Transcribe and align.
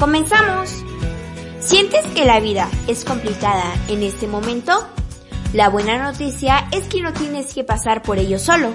Comenzamos. 0.00 0.82
¿Sientes 1.60 2.06
que 2.14 2.24
la 2.24 2.40
vida 2.40 2.70
es 2.88 3.04
complicada 3.04 3.74
en 3.88 4.02
este 4.02 4.26
momento? 4.26 4.72
La 5.52 5.68
buena 5.68 6.02
noticia 6.02 6.68
es 6.72 6.84
que 6.84 7.02
no 7.02 7.12
tienes 7.12 7.52
que 7.52 7.64
pasar 7.64 8.00
por 8.00 8.16
ello 8.18 8.38
solo. 8.38 8.72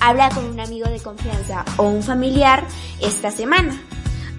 Habla 0.00 0.30
con 0.30 0.46
un 0.46 0.58
amigo 0.58 0.88
de 0.88 0.98
confianza 0.98 1.64
o 1.76 1.84
un 1.84 2.02
familiar 2.02 2.64
esta 3.00 3.30
semana. 3.30 3.80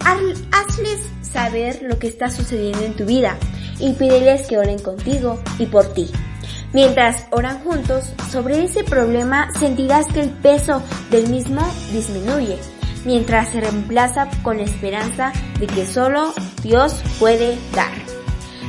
Hazles 0.02 1.00
saber 1.22 1.80
lo 1.84 1.98
que 2.00 2.08
está 2.08 2.30
sucediendo 2.30 2.84
en 2.84 2.98
tu 2.98 3.06
vida 3.06 3.38
y 3.80 3.94
pídeles 3.94 4.46
que 4.48 4.58
oren 4.58 4.80
contigo 4.80 5.40
y 5.58 5.68
por 5.68 5.94
ti. 5.94 6.12
Mientras 6.74 7.28
oran 7.32 7.60
juntos 7.64 8.12
sobre 8.30 8.66
ese 8.66 8.84
problema 8.84 9.48
sentirás 9.58 10.08
que 10.08 10.20
el 10.20 10.32
peso 10.32 10.84
del 11.12 11.30
mismo 11.30 11.62
disminuye, 11.94 12.60
mientras 13.06 13.50
se 13.50 13.62
reemplaza 13.62 14.28
con 14.42 14.58
la 14.58 14.64
esperanza 14.64 15.32
de 15.60 15.68
que 15.68 15.86
solo 15.86 16.34
Dios 16.62 17.02
puede 17.20 17.58
dar. 17.74 17.94